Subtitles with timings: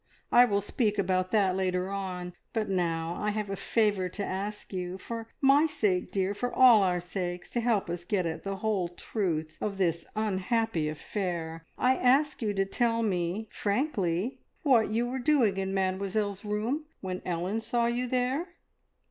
[0.31, 4.73] I will speak about that later on, but now I have a favour to ask
[4.73, 4.97] you.
[4.97, 8.55] For my sake, dear for all our sakes to help us to get at the
[8.55, 15.05] whole truth of this unhappy affair, I ask you to tell me frankly what you
[15.07, 18.47] were doing in Mademoiselle's room when Ellen saw you there?"